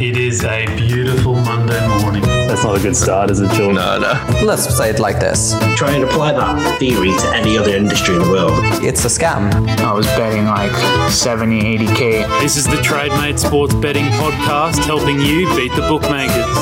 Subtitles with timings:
[0.00, 2.22] It is a beautiful Monday morning.
[2.22, 3.74] That's not a good start, is it, George?
[3.74, 4.40] No, no.
[4.42, 8.22] Let's say it like this Try and apply that theory to any other industry in
[8.22, 8.58] the world.
[8.82, 9.52] it's a scam.
[9.80, 10.72] I was betting like
[11.10, 12.40] 70, 80K.
[12.40, 16.56] This is the TradeMate Sports Betting Podcast helping you beat the bookmakers.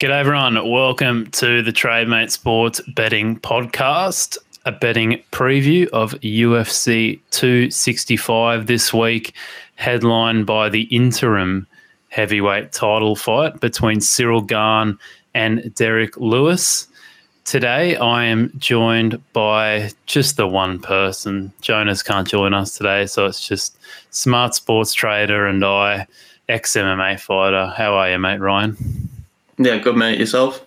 [0.00, 0.68] G'day, everyone.
[0.68, 9.34] Welcome to the TradeMate Sports Betting Podcast, a betting preview of UFC 265 this week,
[9.76, 11.66] headlined by the interim
[12.08, 14.98] heavyweight title fight between Ciryl Gane
[15.34, 16.86] and Derrick Lewis.
[17.44, 21.52] Today, I am joined by just the one person.
[21.60, 23.76] Jonas can't join us today, so it's just
[24.10, 26.06] smart sports trader and I,
[26.48, 27.72] ex MMA fighter.
[27.76, 28.76] How are you, mate, Ryan?
[29.58, 30.20] Yeah, good mate.
[30.20, 30.64] Yourself?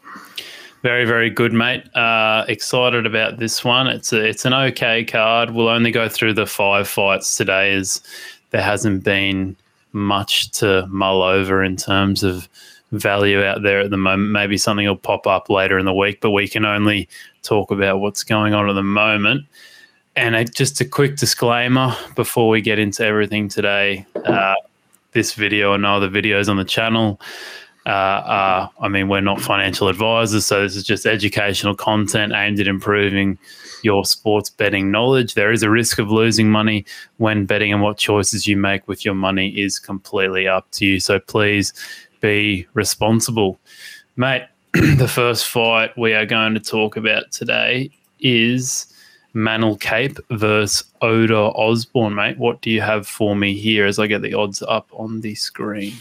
[0.86, 1.84] Very, very good, mate.
[1.96, 3.88] Uh, excited about this one.
[3.88, 5.50] It's a, it's an okay card.
[5.50, 8.04] We'll only go through the five fights today, as
[8.52, 9.56] there hasn't been
[9.94, 12.48] much to mull over in terms of
[12.92, 14.32] value out there at the moment.
[14.32, 17.10] Maybe something will pop up later in the week, but we can only
[17.42, 19.44] talk about what's going on at the moment.
[20.16, 24.06] And uh, just a quick disclaimer before we get into everything today.
[24.24, 24.54] Uh,
[25.14, 27.20] this video and other videos on the channel
[27.86, 32.60] uh, uh, I mean, we're not financial advisors, so this is just educational content aimed
[32.60, 33.38] at improving
[33.84, 35.36] your sports betting knowledge.
[35.36, 36.86] There is a risk of losing money
[37.18, 41.00] when betting, and what choices you make with your money is completely up to you.
[41.00, 41.74] So please
[42.22, 43.60] be responsible.
[44.16, 48.92] Mate, the first fight we are going to talk about today is
[49.36, 52.40] Manel Kape versus Ode Osborne, mate.
[52.40, 55.36] What do you have for me here as I get the odds up on the
[55.36, 55.94] screen?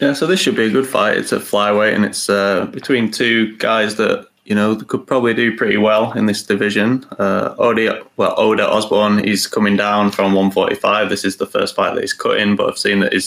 [0.00, 1.16] Yeah, so this should be a good fight.
[1.16, 5.56] It's a flyweight, and it's uh, between two guys that you know could probably do
[5.56, 7.04] pretty well in this division.
[7.18, 7.54] Uh,
[8.16, 11.08] well, Ode Osborne, he's coming down from 145.
[11.08, 13.20] This is the first fight that he's cut in, but I've seen that he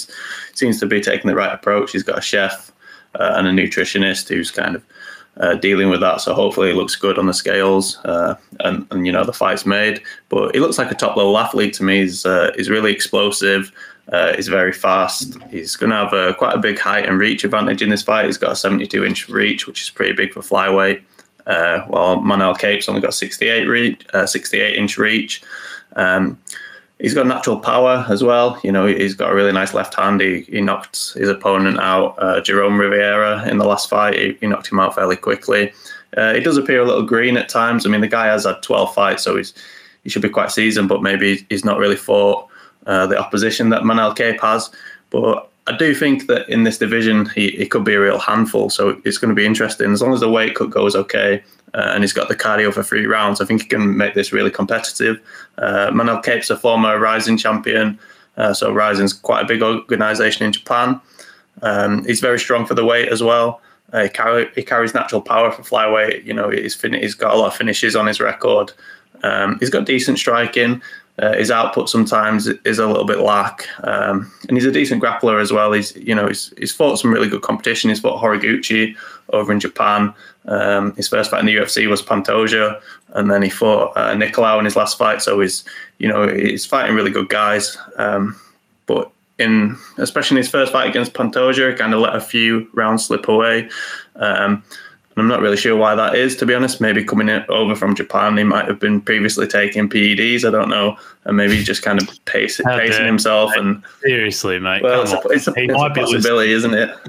[0.53, 1.91] seems to be taking the right approach.
[1.91, 2.71] He's got a chef
[3.15, 4.83] uh, and a nutritionist who's kind of
[5.37, 6.21] uh, dealing with that.
[6.21, 9.65] So hopefully it looks good on the scales, uh, and, and you know the fight's
[9.65, 10.01] made.
[10.29, 12.01] But he looks like a top level athlete to me.
[12.01, 13.71] He's uh, he's really explosive.
[14.09, 15.37] Uh, he's very fast.
[15.49, 18.25] He's going to have a, quite a big height and reach advantage in this fight.
[18.25, 21.01] He's got a 72 inch reach, which is pretty big for flyweight.
[21.47, 25.41] Uh, while Manel Kape's only got 68 reach, uh, 68 inch reach.
[25.95, 26.39] Um,
[26.99, 28.59] he's got natural power as well.
[28.63, 30.21] You know, he's got a really nice left hand.
[30.21, 34.15] He, he knocked his opponent out, uh, Jerome Rivera, in the last fight.
[34.15, 35.73] He, he knocked him out fairly quickly.
[36.15, 37.85] Uh, he does appear a little green at times.
[37.85, 39.53] I mean, the guy has had 12 fights, so he's
[40.03, 42.47] he should be quite seasoned, but maybe he's not really fought
[42.87, 44.69] uh, the opposition that Manel Kape has.
[45.09, 48.69] But I do think that in this division, he, he could be a real handful.
[48.69, 49.91] So it's going to be interesting.
[49.91, 51.43] As long as the weight cut goes okay
[51.73, 54.33] uh, and he's got the cardio for three rounds, I think he can make this
[54.33, 55.19] really competitive.
[55.57, 57.99] Uh, Manel Cape's a former Rizin champion.
[58.37, 60.99] Uh, so Rizin's quite a big organization in Japan.
[61.61, 63.61] Um, he's very strong for the weight as well.
[63.93, 66.25] Uh, he, carry, he, carries natural power for flyweight.
[66.25, 68.71] You know, he's, fin- he's got a lot of finishes on his record.
[69.23, 70.81] Um, he's got decent striking.
[71.21, 75.39] Uh, his output sometimes is a little bit lack, um, and he's a decent grappler
[75.39, 75.71] as well.
[75.71, 77.89] He's you know he's, he's fought some really good competition.
[77.89, 78.95] He's fought Horiguchi
[79.29, 80.13] over in Japan.
[80.45, 84.57] Um, his first fight in the UFC was Pantoja, and then he fought uh, Nicolau
[84.57, 85.21] in his last fight.
[85.21, 85.63] So he's
[85.99, 87.77] you know he's fighting really good guys.
[87.97, 88.35] Um,
[88.87, 93.05] but in especially in his first fight against Pantoja, kind of let a few rounds
[93.05, 93.69] slip away.
[94.15, 94.63] Um,
[95.21, 96.81] I'm not really sure why that is, to be honest.
[96.81, 100.43] Maybe coming in, over from Japan, he might have been previously taking PEDs.
[100.43, 103.51] I don't know, and maybe just kind of pace, pacing himself.
[103.55, 106.89] And seriously, mate, well, it's a, it's a, it's a possibility, isn't it?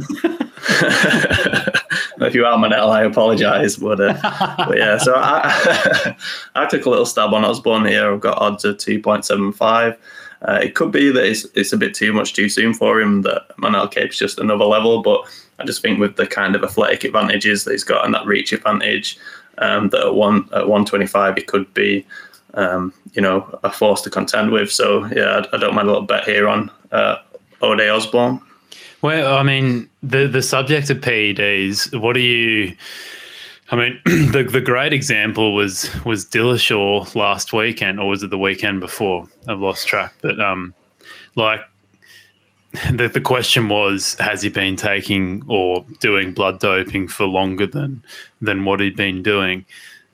[2.21, 4.15] if you are Manel, I apologise, but, uh,
[4.69, 4.99] but yeah.
[4.99, 6.15] So I,
[6.55, 8.13] I took a little stab on Osborne here.
[8.13, 9.97] I've got odds of two point seven five.
[10.43, 13.23] Uh, it could be that it's, it's a bit too much too soon for him,
[13.23, 15.01] that Manel Kape's just another level.
[15.01, 15.25] But
[15.59, 18.53] I just think with the kind of athletic advantages that he's got and that reach
[18.53, 19.19] advantage,
[19.59, 22.07] um, that at, one, at 125 he could be,
[22.55, 24.71] um, you know, a force to contend with.
[24.71, 27.17] So, yeah, I, I don't mind a little bet here on uh,
[27.61, 28.41] Ode Osborne.
[29.03, 32.77] Well, I mean, the, the subject of PEDs, what do you...
[33.71, 38.37] I mean, the the great example was was Dillashaw last weekend, or was it the
[38.37, 39.27] weekend before?
[39.49, 40.13] I've lost track.
[40.21, 40.75] But um,
[41.37, 41.63] like
[42.93, 48.03] the the question was, has he been taking or doing blood doping for longer than
[48.41, 49.67] than what he'd been doing?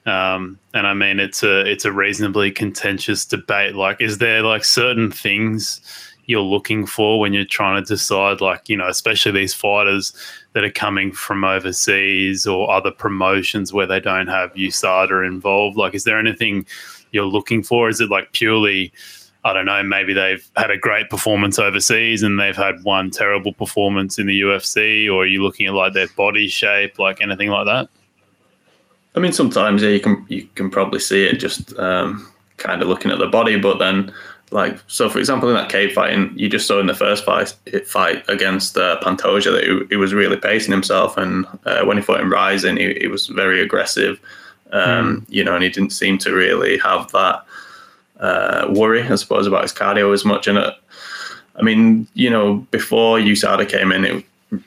[0.07, 3.77] Um, and I mean, it's a it's a reasonably contentious debate.
[3.77, 5.81] Like, is there like certain things
[6.27, 10.13] you're looking for when you're trying to decide, like you know, especially these fighters
[10.55, 15.77] that are coming from overseas or other promotions where they don't have USADA involved?
[15.77, 16.67] Like, is there anything
[17.13, 17.89] you're looking for?
[17.89, 18.93] Is it like purely
[19.45, 23.53] I don't know, maybe they've had a great performance overseas and they've had one terrible
[23.53, 27.49] performance in the UFC, or are you looking at like their body shape, like anything
[27.49, 27.89] like that?
[29.15, 32.89] I mean, sometimes yeah, you can you can probably see it just um, kind of
[32.89, 34.13] looking at the body, but then
[34.51, 37.55] like so, for example, in that cage fighting, you just saw in the first fight
[37.87, 42.03] fight against uh, Pantoja that he, he, was really pacing himself, and uh, when he
[42.03, 44.21] fought in Rizin, he, he was very aggressive,
[44.73, 45.25] um, mm.
[45.29, 47.45] you know, and he didn't seem to really have that
[48.19, 50.47] uh, worry, I suppose, about his cardio as much.
[50.47, 50.75] And it,
[51.57, 54.25] I mean, you know, before USADA came in, it,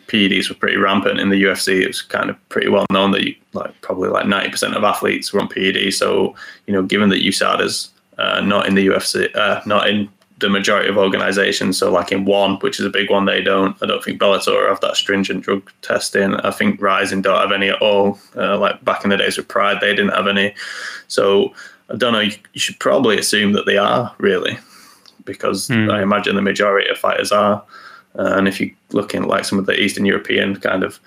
[0.07, 1.81] PEDs were pretty rampant in the UFC.
[1.81, 4.83] It was kind of pretty well known that you, like probably like ninety percent of
[4.83, 5.93] athletes were on PED.
[5.93, 6.35] So
[6.67, 7.89] you know, given that USADA's
[8.19, 10.07] uh, not in the UFC, uh, not in
[10.41, 11.77] the majority of organizations.
[11.77, 13.75] So like in one, which is a big one, they don't.
[13.81, 16.35] I don't think Bellator have that stringent drug testing.
[16.35, 18.19] I think Rizin don't have any at all.
[18.35, 20.53] Uh, like back in the days with Pride, they didn't have any.
[21.07, 21.53] So
[21.91, 22.19] I don't know.
[22.19, 24.57] You, you should probably assume that they are really,
[25.25, 25.91] because mm.
[25.91, 27.63] I imagine the majority of fighters are.
[28.17, 30.99] Uh, and if you look in like some of the Eastern European kind of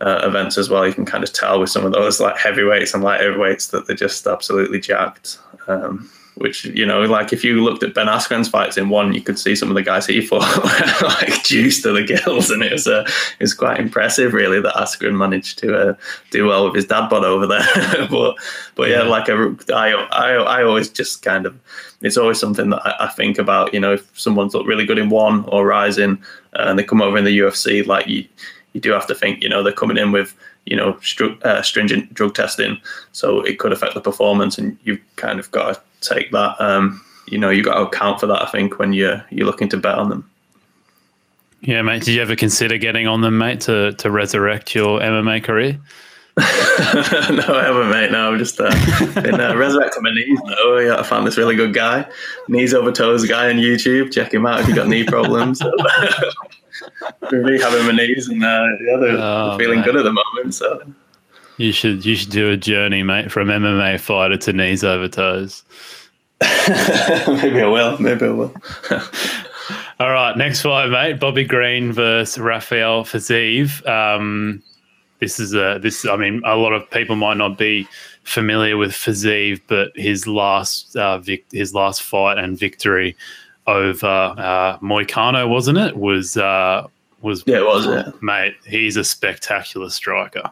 [0.00, 2.94] uh, events as well, you can kind of tell with some of those like heavyweights
[2.94, 5.38] and light heavyweights that they're just absolutely jacked.
[5.68, 9.22] Um, which you know, like if you looked at Ben Askren's fights in one, you
[9.22, 10.42] could see some of the guys he fought
[11.02, 13.04] like juiced to the gills, and it was uh,
[13.38, 15.94] it was quite impressive, really, that Askren managed to uh,
[16.30, 18.06] do well with his dad bod over there.
[18.10, 18.36] but
[18.74, 21.58] but yeah, yeah, like a, I, I I always just kind of
[22.02, 23.72] it's always something that I, I, think about.
[23.72, 26.22] You know, if someone's looked really good in one or Rizin,
[26.52, 28.26] uh, and they come over in the UFC, like you
[28.74, 30.34] you do have to think, you know, they're coming in with
[30.66, 32.78] you know stru- uh, stringent drug testing,
[33.12, 36.60] so it could affect the performance, and you've kind of got to take that.
[36.60, 38.42] Um, you know, you got to account for that.
[38.42, 40.30] I think when you're you're looking to bet on them.
[41.62, 42.02] Yeah, mate.
[42.02, 45.80] Did you ever consider getting on them, mate, to to resurrect your MMA career?
[46.38, 48.10] no, I haven't, mate.
[48.10, 48.68] No, I'm just uh,
[49.20, 50.38] been uh, resurrecting my knees.
[50.44, 52.06] No, yeah, I found this really good guy,
[52.48, 54.12] knees over toes guy on YouTube.
[54.12, 55.62] Check him out if you got knee problems.
[57.22, 60.54] rehabbing my knees, and uh, yeah, they're, oh, feeling good at the moment.
[60.54, 60.82] So
[61.56, 65.62] you should you should do a journey, mate, from MMA fighter to knees over toes.
[66.68, 67.98] maybe I will.
[67.98, 68.54] Maybe I will.
[69.98, 71.18] All right, next fight, mate.
[71.18, 73.86] Bobby Green versus Rafael Fiziev.
[73.88, 74.62] Um,
[75.20, 76.06] this is a this.
[76.06, 77.88] I mean, a lot of people might not be
[78.22, 83.16] familiar with Fiziev, but his last uh, vic- his last fight and victory
[83.66, 85.96] over uh, Moicano, wasn't it?
[85.96, 86.86] Was uh,
[87.20, 88.10] was yeah, it was yeah.
[88.20, 88.54] mate.
[88.66, 90.50] He's a spectacular striker.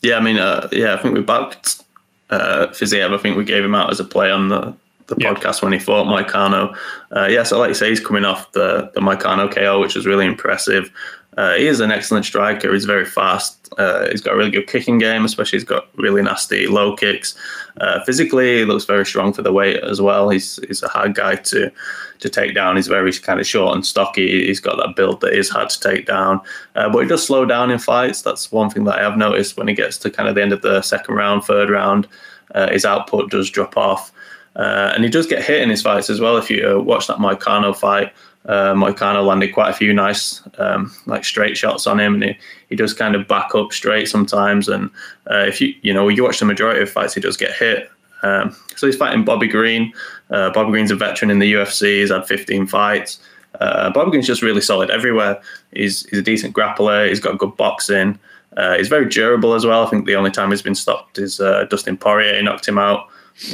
[0.00, 1.82] Yeah, I mean, uh, yeah, I think we backed
[2.30, 3.12] uh, Fiziev.
[3.12, 4.74] I think we gave him out as a play on the,
[5.08, 5.34] the yeah.
[5.34, 6.76] podcast when he fought Moicano.
[7.14, 10.06] Uh, yeah, so like you say, he's coming off the the Moicano KO, which was
[10.06, 10.90] really impressive.
[11.38, 12.72] Uh, he is an excellent striker.
[12.72, 13.72] He's very fast.
[13.78, 17.36] Uh, he's got a really good kicking game, especially he's got really nasty low kicks.
[17.80, 20.30] Uh, physically, he looks very strong for the weight as well.
[20.30, 21.70] He's he's a hard guy to
[22.18, 22.74] to take down.
[22.74, 24.46] He's very kind of short and stocky.
[24.48, 26.40] He's got that build that is hard to take down,
[26.74, 28.20] uh, but he does slow down in fights.
[28.20, 30.52] That's one thing that I have noticed when he gets to kind of the end
[30.52, 32.08] of the second round, third round.
[32.52, 34.10] Uh, his output does drop off,
[34.56, 36.36] uh, and he does get hit in his fights as well.
[36.36, 38.12] If you watch that Moicano fight
[38.46, 42.38] uh, Moicano landed quite a few nice um, like straight shots on him, and he,
[42.70, 44.68] he does kind of back up straight sometimes.
[44.68, 44.90] And
[45.30, 47.90] uh, if you you know you watch the majority of fights, he does get hit.
[48.22, 49.92] Um, so he's fighting Bobby Green.
[50.30, 52.00] Uh, Bobby Green's a veteran in the UFC.
[52.00, 53.20] He's had 15 fights.
[53.60, 55.40] Uh, Bobby Green's just really solid everywhere.
[55.72, 57.08] He's he's a decent grappler.
[57.08, 58.18] He's got good boxing.
[58.56, 59.86] Uh, he's very durable as well.
[59.86, 62.36] I think the only time he's been stopped is uh, Dustin Poirier.
[62.36, 63.08] He knocked him out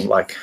[0.05, 0.37] like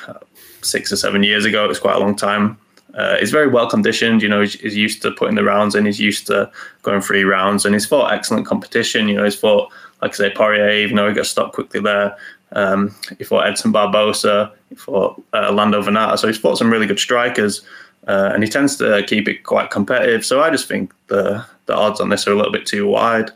[0.60, 1.64] six or seven years ago.
[1.64, 2.58] It was quite a long time
[2.94, 4.22] uh, he's very well conditioned.
[4.22, 5.86] You know, he's, he's, used to putting the rounds in.
[5.86, 6.50] He's used to
[6.82, 9.08] going three rounds, and he's fought excellent competition.
[9.08, 9.72] You know, he's fought,
[10.02, 12.16] like I say, Poirier, even though he got stopped quickly there.
[12.52, 14.52] Um, he fought Edson Barbosa.
[14.68, 16.18] He fought uh, Lando Vannata.
[16.18, 17.62] So he's fought some really good strikers,
[18.06, 20.24] uh, and he tends to keep it quite competitive.
[20.24, 23.30] So I just think the the odds on this are a little bit too wide.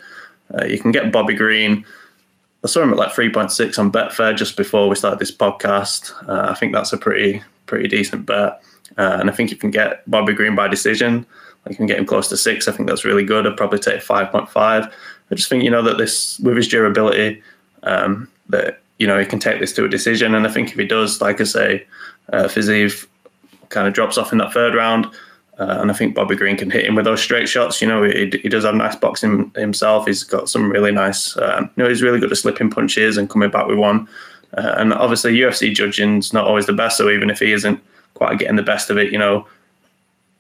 [0.55, 1.85] Uh, you can get Bobby Green.
[2.63, 6.13] I saw him at like 3.6 on Betfair just before we started this podcast.
[6.29, 8.61] Uh, I think that's a pretty pretty decent bet.
[8.99, 11.27] Uh, and I think you can get Bobby Green by decision.
[11.67, 12.69] I can get him close to six.
[12.69, 13.47] I think that's really good.
[13.47, 14.51] I'd probably take 5.5.
[14.55, 17.43] I just think, you know, that this, with his durability,
[17.83, 20.35] um, that, you know, he can take this to a decision.
[20.35, 21.87] And I think if he does, like I say,
[22.33, 22.49] uh,
[23.69, 25.07] kind of drops off in that third round.
[25.59, 27.81] Uh, and I think Bobby Green can hit him with those straight shots.
[27.81, 30.07] You know, he, he does have nice boxing himself.
[30.07, 33.31] He's got some really nice, um, you know, he's really good at slipping punches and
[33.31, 34.07] coming back with one.
[34.57, 36.99] Uh, and obviously, UFC judging's not always the best.
[36.99, 37.81] So even if he isn't
[38.17, 39.13] quite getting the best of it.
[39.13, 39.47] You know,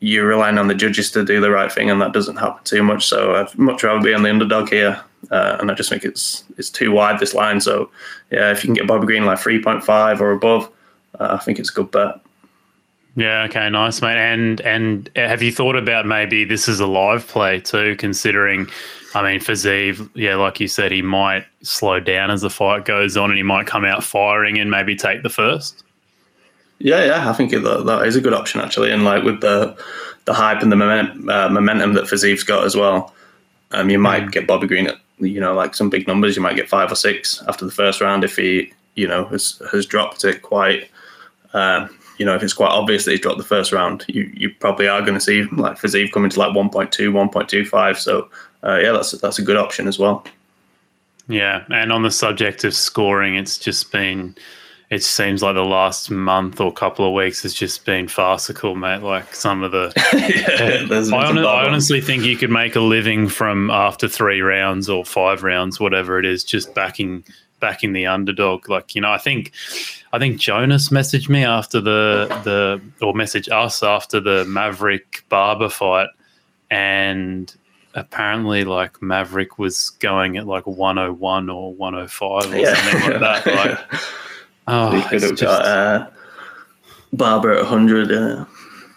[0.00, 2.82] you're relying on the judges to do the right thing, and that doesn't happen too
[2.82, 3.06] much.
[3.06, 6.44] So I'd much rather be on the underdog here, uh, and I just think it's
[6.58, 7.60] it's too wide this line.
[7.60, 7.90] So
[8.30, 10.70] yeah, if you can get Bobby Green like three point five or above,
[11.18, 12.20] uh, I think it's a good bet.
[13.16, 13.44] Yeah.
[13.44, 13.70] Okay.
[13.70, 14.18] Nice, mate.
[14.18, 17.96] And and have you thought about maybe this is a live play too?
[17.96, 18.66] Considering,
[19.14, 23.16] I mean, Fiziev, yeah, like you said, he might slow down as the fight goes
[23.16, 25.82] on, and he might come out firing and maybe take the first.
[26.78, 29.40] Yeah, yeah, I think it, that, that is a good option actually, and like with
[29.40, 29.76] the
[30.26, 33.14] the hype and the momentum, uh, momentum that Fiziev's got as well,
[33.70, 34.32] um, you might mm.
[34.32, 36.36] get Bobby Green at you know like some big numbers.
[36.36, 39.60] You might get five or six after the first round if he you know has
[39.72, 40.90] has dropped it quite.
[41.54, 44.50] Um, you know, if it's quite obvious that he's dropped the first round, you, you
[44.50, 47.96] probably are going to see like Fiziev coming to like 1.2, 1.25.
[47.98, 48.30] So,
[48.64, 50.24] uh, yeah, that's that's a good option as well.
[51.28, 54.34] Yeah, and on the subject of scoring, it's just been
[54.88, 59.02] it seems like the last month or couple of weeks has just been farcical, mate.
[59.02, 63.28] Like some of the, yeah, I, on, I, honestly think you could make a living
[63.28, 67.24] from after three rounds or five rounds, whatever it is, just backing
[67.58, 68.68] backing the underdog.
[68.68, 69.52] Like you know, I think
[70.12, 75.68] I think Jonas messaged me after the the or messaged us after the Maverick Barber
[75.68, 76.10] fight,
[76.70, 77.52] and
[77.96, 82.74] apparently like Maverick was going at like 101 or 105 or yeah.
[82.74, 83.46] something like that.
[83.56, 84.00] Like
[84.66, 86.10] Oh, they could have just, got uh,
[87.12, 88.10] Barber at 100.
[88.10, 88.44] Yeah.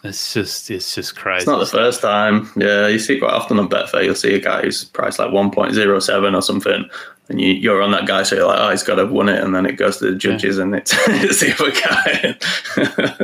[0.03, 1.39] It's just, it's just crazy.
[1.39, 2.49] It's not the first time.
[2.55, 4.05] Yeah, you see quite often on Betfair.
[4.05, 6.89] You'll see a guy who's priced like 1.07 or something,
[7.27, 9.27] and you, you're on that guy, so you're like, oh, he's got to have won
[9.27, 10.63] it, and then it goes to the judges, yeah.
[10.63, 11.71] and it's, it's the other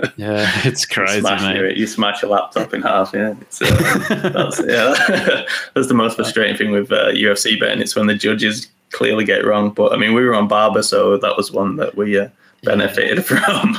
[0.01, 0.11] guy.
[0.17, 1.55] yeah, it's crazy, smash mate.
[1.55, 3.13] Your, you smash a laptop in half.
[3.13, 3.33] Yeah, uh,
[4.29, 7.81] that's, yeah, that's the most frustrating thing with uh, UFC betting.
[7.81, 9.71] It's when the judges clearly get wrong.
[9.71, 12.29] But I mean, we were on Barber, so that was one that we uh,
[12.63, 13.77] benefited from.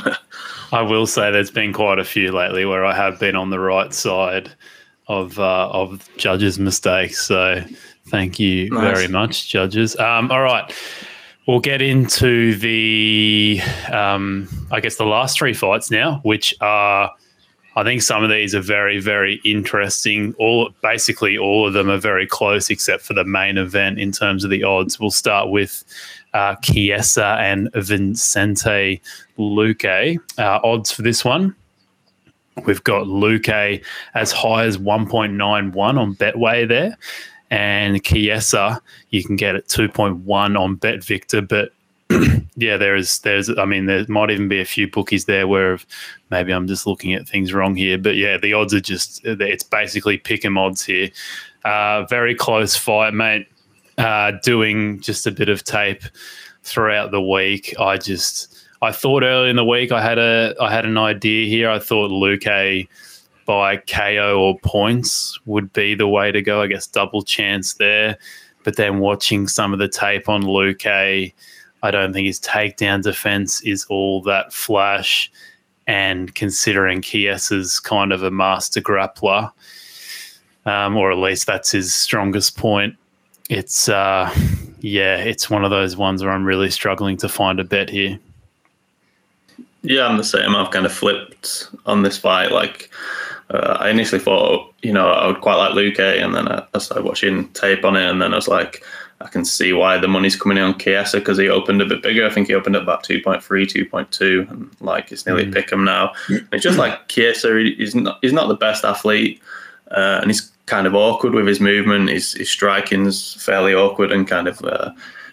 [0.71, 3.59] I will say there's been quite a few lately where I have been on the
[3.59, 4.51] right side
[5.07, 7.25] of uh, of judges' mistakes.
[7.25, 7.63] So
[8.07, 8.95] thank you nice.
[8.95, 9.95] very much, judges.
[9.97, 10.71] Um, all right.
[11.47, 17.09] We'll get into the, um, I guess, the last three fights now, which are
[17.77, 20.33] I think some of these are very, very interesting.
[20.39, 24.43] All basically all of them are very close, except for the main event in terms
[24.43, 24.99] of the odds.
[24.99, 25.83] We'll start with
[26.33, 28.99] uh, Chiesa and Vicente
[29.37, 30.17] Luque.
[30.39, 31.55] Uh, odds for this one.
[32.65, 33.83] We've got Luque
[34.15, 36.97] as high as 1.91 on Betway there.
[37.51, 38.81] And Chiesa,
[39.11, 41.73] you can get at 2.1 on Bet Victor, but
[42.55, 43.19] yeah, there is.
[43.19, 43.49] There's.
[43.57, 45.77] I mean, there might even be a few bookies there where
[46.31, 47.97] maybe I'm just looking at things wrong here.
[47.97, 49.21] But yeah, the odds are just.
[49.25, 51.09] It's basically pick 'em odds here.
[51.65, 53.47] Uh, very close fight, mate.
[53.97, 56.03] Uh, doing just a bit of tape
[56.63, 57.73] throughout the week.
[57.79, 58.53] I just.
[58.81, 61.69] I thought early in the week I had a I had an idea here.
[61.69, 62.87] I thought Luque
[63.45, 66.61] by KO or points would be the way to go.
[66.61, 68.17] I guess double chance there.
[68.63, 71.33] But then watching some of the tape on Luque
[71.83, 75.31] I don't think his takedown defense is all that flash.
[75.85, 79.51] And considering Chiesa's kind of a master grappler,
[80.65, 82.95] um, or at least that's his strongest point,
[83.49, 84.33] it's uh,
[84.79, 88.19] yeah, it's one of those ones where I'm really struggling to find a bet here.
[89.83, 90.55] Yeah, I'm the same.
[90.55, 92.51] I've kind of flipped on this fight.
[92.51, 92.89] Like,
[93.51, 96.79] uh, I initially thought, you know, I would quite like Luque, and then I, I
[96.79, 98.83] started watching tape on it, and then I was like,
[99.19, 102.03] I can see why the money's coming in on Chiesa because he opened a bit
[102.03, 102.25] bigger.
[102.25, 105.53] I think he opened up about 2.3, 2.2, and like it's nearly mm.
[105.53, 106.13] pick him now.
[106.27, 109.41] And it's just like Chiesa, he's not he's not the best athlete,
[109.91, 112.09] uh, and he's kind of awkward with his movement.
[112.09, 114.91] His, his striking's fairly awkward and kind of uh,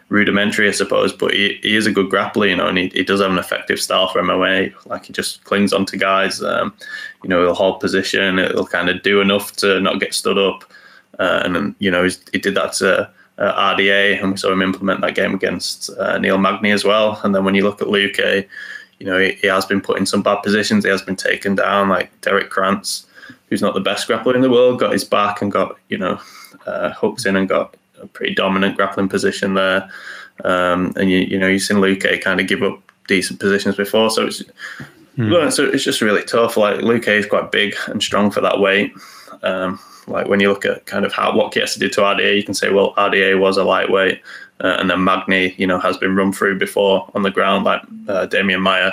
[0.08, 1.12] rudimentary, I suppose.
[1.12, 3.38] But he, he is a good grappler, you know, and he, he does have an
[3.38, 4.72] effective style for MMA.
[4.86, 6.42] Like he just clings onto guys.
[6.42, 6.74] Um,
[7.22, 8.38] you know, he'll hold position.
[8.38, 10.64] He'll kind of do enough to not get stood up.
[11.18, 14.62] Uh, and then, you know, he did that to uh, RDA, and we saw him
[14.62, 17.20] implement that game against uh, Neil Magny as well.
[17.24, 18.46] And then when you look at Luque,
[18.98, 20.84] you know, he, he, has been put in some bad positions.
[20.84, 23.06] He has been taken down, like Derrick Krantz,
[23.48, 26.20] who's not the best grappler in the world, got his back and got, you know,
[26.66, 29.90] uh, hooks in and got a pretty dominant grappling position there.
[30.44, 34.10] Um, and, you, you know, you've seen Luque kind of give up decent positions before.
[34.10, 34.42] So it's,
[35.18, 35.52] mm.
[35.52, 36.56] so it's just really tough.
[36.56, 38.92] Like Luque is quite big and strong for that weight.
[39.42, 42.42] Um, like when you look at kind of how what Chiesa did to RDA, you
[42.42, 44.20] can say, well, RDA was a lightweight,
[44.61, 47.82] uh, and then Magny, you know, has been run through before on the ground, like
[48.08, 48.92] uh, Demian Maia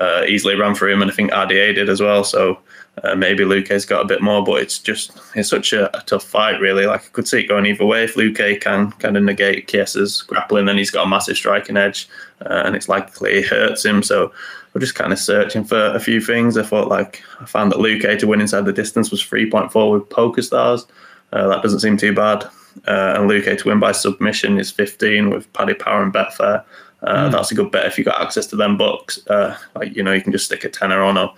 [0.00, 2.24] uh, easily ran through him, and I think RDA did as well.
[2.24, 2.58] So
[3.02, 6.24] uh, maybe Luque's got a bit more, but it's just it's such a, a, tough
[6.24, 6.86] fight, really.
[6.86, 8.04] Like I could see it going either way.
[8.04, 12.08] If Luque can kind of negate Chiesa's grappling, then he's got a massive striking edge,
[12.42, 14.02] uh, and it's likely it hurts him.
[14.02, 14.32] So
[14.76, 16.58] we're just kind of searching for a few things.
[16.58, 19.90] I thought like I found that Luke Luque to win inside the distance was 3.4
[19.90, 20.86] with Poker Stars.
[21.32, 22.44] Uh, that doesn't seem too bad.
[22.86, 26.60] Uh, and Luque to win by submission is 15 with Paddy Power and Betfair.
[26.60, 29.26] Uh, Uh, That's a good bet if you got access to them books.
[29.28, 31.28] Uh, like you know, you can just stick a tenner on or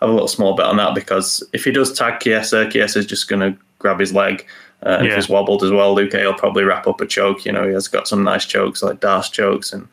[0.00, 3.06] have a little small bet on that because if he does tag Chiesa, Chiesa is
[3.06, 4.46] just going to grab his leg.
[4.86, 5.10] Uh, and Yeah.
[5.10, 7.44] If he's wobbled as well, Luque will probably wrap up a choke.
[7.44, 9.88] You know, he has got some nice chokes like D'Arce chokes, and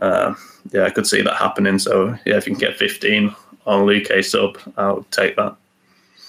[0.00, 0.34] uh,
[0.72, 1.78] yeah, I could see that happening.
[1.78, 3.34] So yeah, if you can get 15
[3.66, 5.56] on Luque sub, I would take that.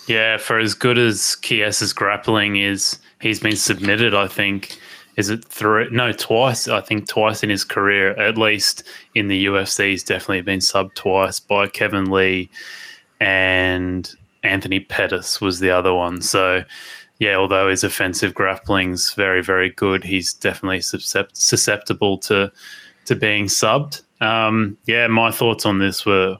[0.07, 4.77] Yeah, for as good as Chiesa's grappling is, he's been submitted, I think.
[5.17, 5.89] Is it three?
[5.89, 6.67] No, twice.
[6.67, 8.83] I think twice in his career, at least
[9.15, 12.49] in the UFC, he's definitely been subbed twice by Kevin Lee
[13.19, 16.21] and Anthony Pettis was the other one.
[16.21, 16.63] So,
[17.19, 22.51] yeah, although his offensive grappling's very, very good, he's definitely suscept- susceptible to
[23.05, 24.01] to being subbed.
[24.21, 26.37] Um, yeah, my thoughts on this were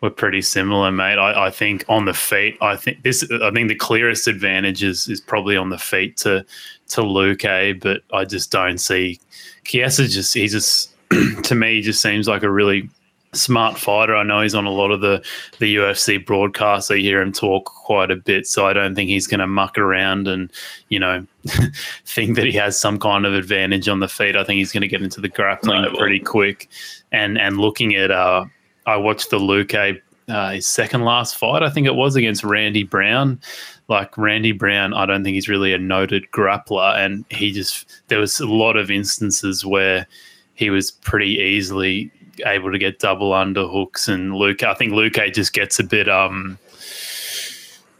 [0.00, 1.18] were pretty similar, mate.
[1.18, 3.24] I, I think on the feet, I think this.
[3.30, 6.44] I think the clearest advantage is, is probably on the feet to
[6.88, 9.20] to Luque, but I just don't see
[9.64, 10.08] Chiesa.
[10.08, 10.94] Just he just
[11.42, 12.88] to me just seems like a really
[13.32, 14.14] smart fighter.
[14.14, 15.24] I know he's on a lot of the
[15.58, 16.90] the UFC broadcasts.
[16.90, 19.78] I hear him talk quite a bit, so I don't think he's going to muck
[19.78, 20.50] around and
[20.88, 21.26] you know
[22.04, 24.36] think that he has some kind of advantage on the feet.
[24.36, 26.68] I think he's going to get into the grappling No, pretty quick.
[27.12, 28.44] And and looking at uh,
[28.86, 32.84] I watched the Luque uh, his second last fight, I think it was against Randy
[32.84, 33.40] Brown.
[33.88, 38.20] Like Randy Brown, I don't think he's really a noted grappler, and he just there
[38.20, 40.06] was a lot of instances where
[40.54, 42.12] he was pretty easily
[42.44, 46.58] able to get double underhooks, and Luque, I think Luque just gets a bit um.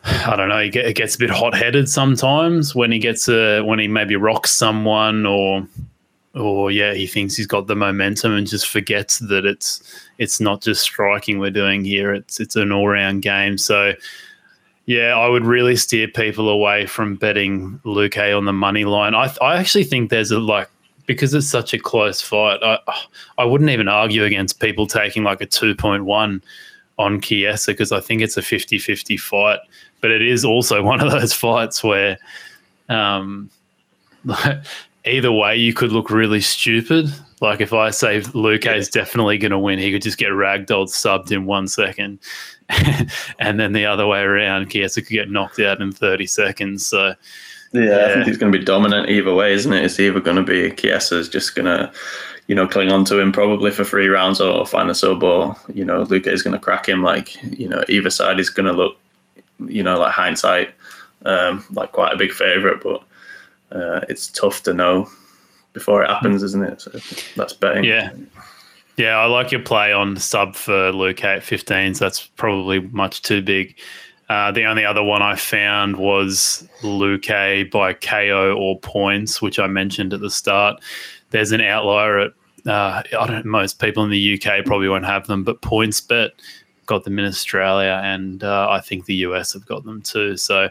[0.03, 0.59] I don't know.
[0.59, 4.51] It gets a bit hot headed sometimes when he gets a when he maybe rocks
[4.51, 5.67] someone or
[6.35, 9.83] or yeah, he thinks he's got the momentum and just forgets that it's
[10.19, 12.15] it's not just striking we're doing here.
[12.15, 13.59] It's it's an all round game.
[13.59, 13.93] So
[14.87, 19.15] yeah, I would really steer people away from betting Luque on the money line.
[19.15, 20.69] I I actually think there's a like
[21.15, 22.61] because it's such a close fight.
[22.63, 22.79] I
[23.37, 26.43] I wouldn't even argue against people taking like a two point one
[26.99, 29.59] on Chiesa because I think it's a 50-50 fight.
[30.01, 32.19] But it is also one of those fights where
[32.89, 33.51] um
[35.05, 37.07] either way you could look really stupid.
[37.41, 40.91] Like if I say Luque is definitely going to win, he could just get ragdolled
[40.91, 42.19] subbed in one second.
[43.39, 46.87] and then the other way around, Chiesa could get knocked out in 30 seconds.
[46.87, 47.15] So
[47.73, 49.85] Yeah, I think he's going to be dominant either way, isn't it?
[49.85, 51.93] It's either going to be Chiesa's just going to,
[52.49, 55.55] you know, cling on to him probably for three rounds or find a sub, or
[55.73, 57.03] you know, Luque is going to crack him.
[57.03, 58.97] Like you know, either side is going to look,
[59.67, 60.75] you know, like hindsight,
[61.25, 63.03] um, like quite a big favorite, but
[63.71, 65.09] uh, it's tough to know
[65.73, 66.81] before it happens, isn't it?
[66.81, 66.91] So
[67.37, 67.85] that's betting.
[67.85, 68.11] Yeah.
[68.97, 71.99] Yeah, I like your play on sub for Luque at 15s.
[71.99, 73.79] That's probably much too big.
[74.31, 79.67] Uh, the only other one I found was Luque by KO or points, which I
[79.67, 80.81] mentioned at the start.
[81.31, 82.33] There's an outlier at
[82.65, 83.45] uh, I don't.
[83.45, 86.31] Most people in the UK probably won't have them, but Points Bet
[86.87, 90.37] got them in Australia, and uh, I think the US have got them too.
[90.37, 90.69] So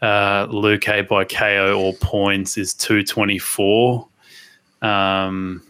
[0.00, 4.08] uh, Luque by KO or points is two twenty four.
[4.80, 5.62] Um,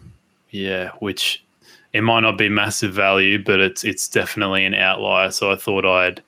[0.51, 1.45] yeah, which
[1.93, 5.33] it might not be massive value, but it's it's definitely an outlier.
[5.33, 6.23] So I thought I'd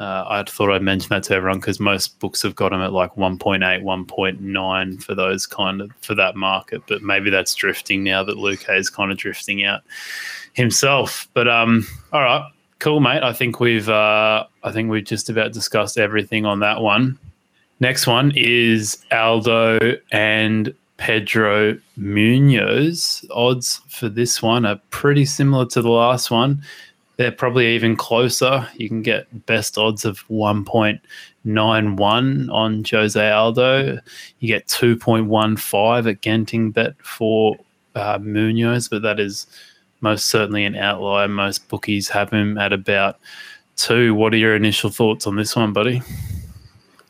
[0.00, 2.92] uh, I thought I'd mention that to everyone because most books have got them at
[2.92, 6.82] like 1.8, 1.9 for those kind of for that market.
[6.86, 9.82] But maybe that's drifting now that Luque is kind of drifting out
[10.52, 11.28] himself.
[11.34, 13.24] But um, all right, cool, mate.
[13.24, 17.18] I think we've uh, I think we've just about discussed everything on that one.
[17.80, 19.78] Next one is Aldo
[20.12, 23.24] and Pedro Munhoz.
[23.30, 26.62] Odds for this one are pretty similar to the last one.
[27.18, 28.66] They're probably even closer.
[28.76, 33.98] You can get best odds of 1.91 on Jose Aldo.
[34.38, 37.56] You get 2.15 at Genting Bet for
[37.96, 39.48] uh, Munhoz, but that is
[40.00, 41.26] most certainly an outlier.
[41.26, 43.18] Most bookies have him at about
[43.74, 44.14] two.
[44.14, 46.02] What are your initial thoughts on this one, buddy?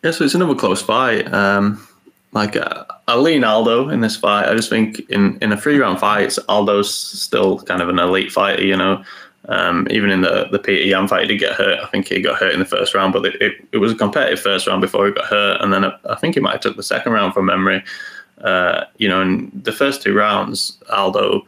[0.03, 1.31] Yeah, so it's another close fight.
[1.35, 1.87] Um,
[2.33, 4.49] like uh, I lean Aldo in this fight.
[4.49, 8.31] I just think in in a three round fight, Aldo's still kind of an elite
[8.31, 8.65] fighter.
[8.65, 9.03] You know,
[9.49, 11.81] um, even in the the Petr Yan fight, he did get hurt.
[11.81, 13.97] I think he got hurt in the first round, but it, it, it was a
[13.97, 16.61] competitive first round before he got hurt, and then I, I think he might have
[16.61, 17.83] took the second round from memory.
[18.43, 21.47] Uh, you know, in the first two rounds, Aldo.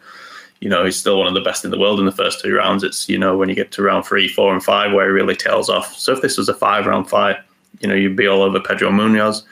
[0.63, 2.55] You know, he's still one of the best in the world in the first two
[2.55, 2.85] rounds.
[2.85, 5.35] It's, you know, when you get to round three, four, and five where he really
[5.35, 5.97] tails off.
[5.97, 7.39] So if this was a five round fight,
[7.81, 9.43] you know, you'd be all over Pedro Munhoz.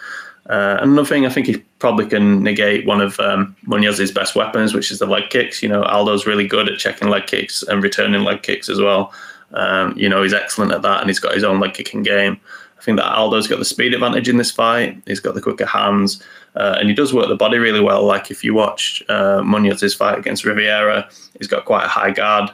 [0.48, 4.72] Uh, another thing, I think he probably can negate one of um, Munhoz's best weapons,
[4.72, 5.62] which is the leg kicks.
[5.62, 9.12] You know, Aldo's really good at checking leg kicks and returning leg kicks as well.
[9.52, 12.40] Um, you know, he's excellent at that, and he's got his own leg kicking game.
[12.78, 15.02] I think that Aldo's got the speed advantage in this fight.
[15.06, 16.22] He's got the quicker hands,
[16.54, 18.04] uh, and he does work the body really well.
[18.04, 22.50] Like if you watch uh, Munhoz's fight against Rivera, he's got quite a high guard,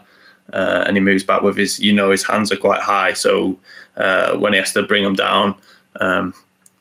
[0.53, 3.13] uh, and he moves back with his, you know, his hands are quite high.
[3.13, 3.59] So
[3.97, 5.57] uh, when he has to bring them down
[6.01, 6.35] um,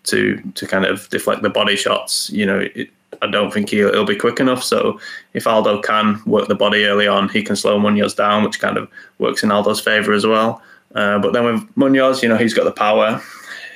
[0.06, 2.90] to to kind of deflect the body shots, you know, it,
[3.22, 4.64] I don't think he'll, he'll, be quick enough.
[4.64, 5.00] So
[5.34, 8.78] if Aldo can work the body early on, he can slow Munhoz down, which kind
[8.78, 8.90] of
[9.20, 10.62] works in Aldo's favor as well.
[10.96, 13.22] Uh, but then with Munhoz, you know, he's got the power.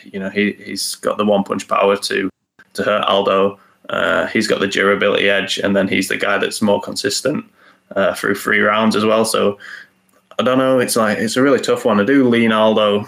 [0.04, 2.30] You know, he he's got the one punch power to
[2.74, 3.60] to hurt Aldo.
[3.90, 7.46] Uh, he's got the durability edge, and then he's the guy that's more consistent
[7.96, 9.26] uh, through three rounds as well.
[9.26, 9.58] So
[10.40, 10.80] I don't know.
[10.80, 12.00] It's like it's a really tough one.
[12.00, 13.08] I do lean Aldo,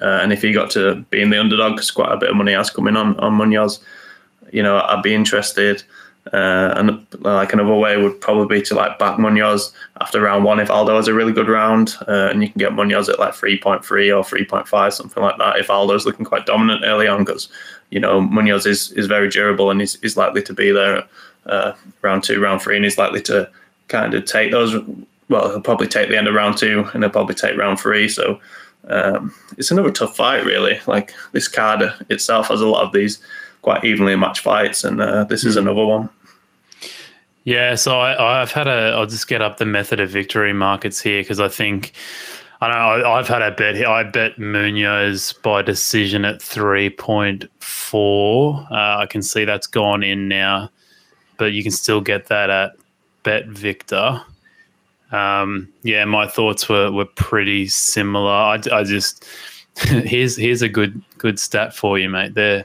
[0.00, 2.52] uh, and if he got to being the underdog, because quite a bit of money
[2.52, 3.80] has come in on on Munhoz,
[4.52, 5.82] you know, I'd be interested.
[6.32, 10.58] Uh, and like another way would probably be to like back Munhoz after round one
[10.58, 13.32] if Aldo has a really good round, uh, and you can get Munhoz at like
[13.32, 15.58] three point three or three point five, something like that.
[15.58, 17.48] If Aldo's looking quite dominant early on, because
[17.90, 21.04] you know Munhoz is is very durable and is is likely to be there
[21.46, 23.48] uh, round two, round three, and he's likely to
[23.86, 24.74] kind of take those.
[25.28, 28.08] Well, he'll probably take the end of round two, and he'll probably take round three.
[28.08, 28.40] So
[28.88, 30.78] um, it's another tough fight, really.
[30.86, 33.20] Like this card itself has a lot of these
[33.62, 35.60] quite evenly matched fights, and uh, this is hmm.
[35.60, 36.08] another one.
[37.44, 38.94] Yeah, so I, have had a.
[38.96, 41.92] I'll just get up the method of victory markets here because I think
[42.60, 43.86] I know I've had a bet here.
[43.86, 48.66] I bet Munhoz by decision at three point four.
[48.70, 50.70] Uh, I can see that's gone in now,
[51.36, 52.72] but you can still get that at
[53.22, 54.22] Bet Victor.
[55.12, 58.32] Um, yeah, my thoughts were were pretty similar.
[58.32, 59.24] I, I just
[59.76, 62.34] here's here's a good good stat for you, mate.
[62.34, 62.64] There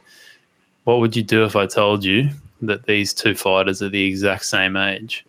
[0.83, 2.29] what would you do if I told you
[2.61, 5.25] that these two fighters are the exact same age?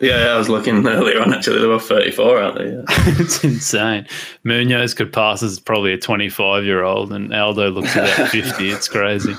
[0.00, 1.32] Yeah, I was looking earlier on.
[1.32, 2.64] Actually, they were 34, aren't they?
[2.74, 2.84] Yeah.
[3.20, 4.06] it's insane.
[4.44, 8.70] Munhoz could pass as probably a 25 year old, and Aldo looks about 50.
[8.70, 9.32] It's crazy.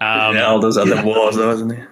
[0.00, 1.00] Um, yeah, Aldo's had yeah.
[1.00, 1.82] the wars, though, hasn't he?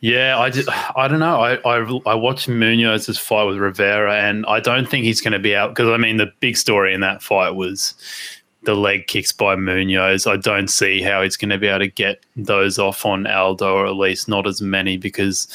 [0.00, 1.40] Yeah, I, just, I don't know.
[1.40, 5.38] I, I, I watched Munhoz's fight with Rivera, and I don't think he's going to
[5.38, 7.94] be out because I mean the big story in that fight was
[8.62, 10.30] the leg kicks by Munhoz.
[10.30, 13.74] I don't see how he's going to be able to get those off on Aldo,
[13.74, 15.48] or at least not as many, because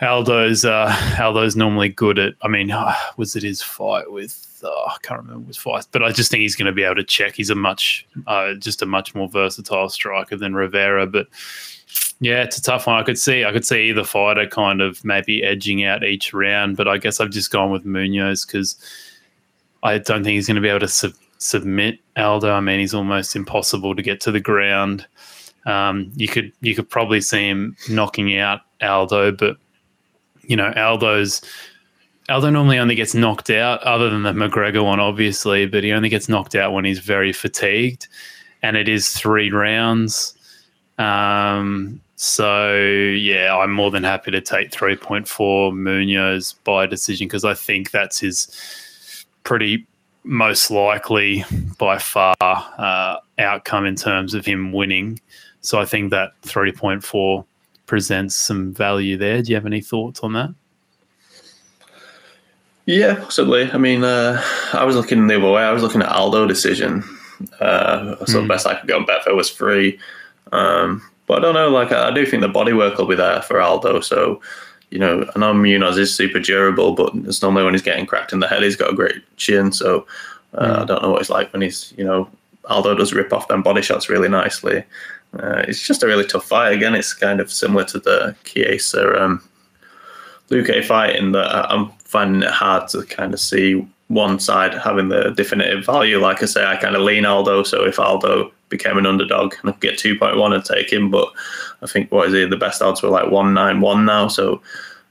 [0.00, 2.34] Aldo's uh, Aldo's normally good at.
[2.42, 2.72] I mean,
[3.16, 4.42] was it his fight with?
[4.64, 6.96] Uh, I can't remember his fight, but I just think he's going to be able
[6.96, 7.34] to check.
[7.34, 11.06] He's a much, uh, just a much more versatile striker than Rivera.
[11.06, 11.28] But
[12.20, 12.96] yeah, it's a tough one.
[12.96, 16.76] I could see, I could see either fighter kind of maybe edging out each round,
[16.76, 18.76] but I guess I've just gone with Munhoz because
[19.82, 22.52] I don't think he's going to be able to sub- submit Aldo.
[22.52, 25.06] I mean, he's almost impossible to get to the ground.
[25.66, 29.56] Um, you could you could probably see him knocking out Aldo, but
[30.42, 31.42] you know Aldo's
[32.28, 36.08] Aldo normally only gets knocked out, other than the McGregor one, obviously, but he only
[36.08, 38.08] gets knocked out when he's very fatigued,
[38.62, 40.34] and it is three rounds.
[40.98, 45.26] Um, so yeah, I'm more than happy to take 3.4
[45.72, 49.86] Munhoz by decision because I think that's his pretty
[50.24, 51.44] most likely
[51.78, 55.20] by far uh, outcome in terms of him winning.
[55.60, 57.44] So I think that 3.4
[57.86, 59.42] presents some value there.
[59.42, 60.54] Do you have any thoughts on that?
[62.86, 63.70] Yeah, possibly.
[63.70, 65.62] I mean, uh, I was looking the other way.
[65.62, 67.04] I was looking at Aldo decision.
[67.60, 68.42] Uh, so mm.
[68.42, 69.98] the best I could go on Betfair was free.
[70.52, 71.68] Um, but I don't know.
[71.68, 74.00] Like, I do think the bodywork will be there for Aldo.
[74.00, 74.40] So
[74.90, 78.32] you know, I know Munhoz is super durable, but it's normally when he's getting cracked
[78.32, 79.72] in the head, he's got a great chin.
[79.72, 80.06] So
[80.54, 80.82] uh, mm.
[80.82, 82.28] I don't know what it's like when he's, you know,
[82.68, 84.84] Aldo does rip off them body shots really nicely.
[85.38, 86.72] Uh, it's just a really tough fight.
[86.72, 89.46] Again, it's kind of similar to the Chiesa um,
[90.50, 95.08] Luque fight in that I'm finding it hard to kind of see one side having
[95.08, 96.18] the definitive value.
[96.20, 97.64] Like I say, I kind of lean Aldo.
[97.64, 101.32] So if Aldo became an underdog and I could get 2.1 and take him, but
[101.82, 102.50] I think what is it?
[102.50, 104.28] The best odds were like 191 now.
[104.28, 104.60] So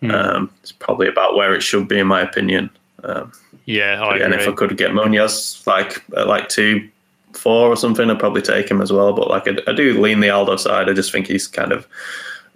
[0.02, 0.14] mm.
[0.14, 2.70] um, it's probably about where it should be, in my opinion.
[3.04, 3.32] Um,
[3.66, 6.88] yeah, I and if I could get Munhoz like at like two,
[7.34, 9.14] four or something, I'd probably take him as well.
[9.14, 10.90] But like I, I do lean the Aldo side.
[10.90, 11.88] I just think he's kind of,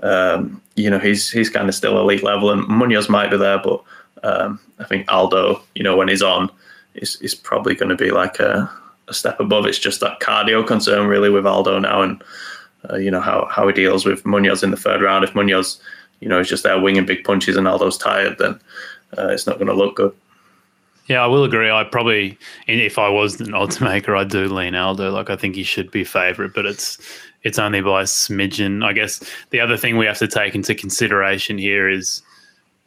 [0.04, 3.60] um, you know, he's he's kind of still elite level, and Munhoz might be there,
[3.60, 3.84] but
[4.24, 6.50] um, I think Aldo, you know, when he's on,
[6.94, 8.70] is is probably going to be like a,
[9.10, 9.65] a, step above.
[9.65, 12.24] It's just that cardio concern really with Aldo now, and
[12.89, 15.24] uh, you know how how he deals with Munhoz in the third round.
[15.24, 15.80] If Munhoz,
[16.19, 18.60] you know, is just there winging big punches and Aldo's tired, then
[19.17, 20.15] uh, it's not going to look good.
[21.08, 21.72] Yeah, I will agree.
[21.72, 25.12] I probably, if I was an odds maker, I'd do lean Aldo.
[25.12, 27.00] Like I think he should be favourite, but it's
[27.43, 28.86] it's only by a smidgen.
[28.86, 32.22] I guess the other thing we have to take into consideration here is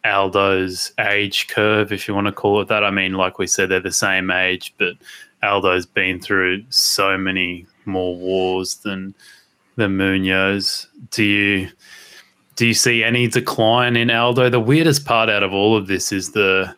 [0.05, 2.83] Aldo's age curve, if you want to call it that.
[2.83, 4.93] I mean, like we said, they're the same age, but
[5.43, 9.13] Aldo's been through so many more wars than
[9.75, 10.87] than Munhoz.
[11.11, 11.69] Do you
[12.55, 14.49] do you see any decline in Aldo?
[14.49, 16.73] The weirdest part out of all of this is the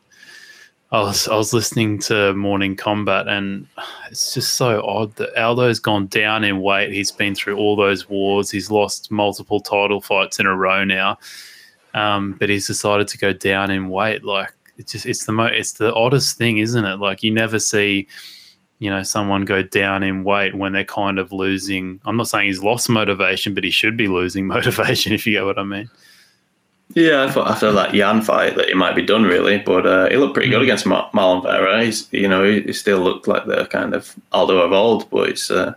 [0.91, 3.67] I was I was listening to Morning Combat and
[4.09, 6.91] it's just so odd that Aldo's gone down in weight.
[6.91, 8.49] He's been through all those wars.
[8.49, 11.17] He's lost multiple title fights in a row now.
[11.93, 14.23] Um, but he's decided to go down in weight.
[14.23, 16.97] Like it's just it's the mo- it's the oddest thing, isn't it?
[16.97, 18.07] Like you never see
[18.85, 22.45] you know someone go down in weight when they're kind of losing i'm not saying
[22.47, 25.89] he's lost motivation but he should be losing motivation if you get what i mean
[26.93, 30.07] Yeah, I thought after that Yan fight that he might be done really, but uh,
[30.11, 30.67] he looked pretty good Mm.
[30.69, 31.83] against Mar- Marlon Vera.
[31.83, 35.29] He's you know he, he still looked like the kind of Aldo of old, but
[35.29, 35.73] it's uh,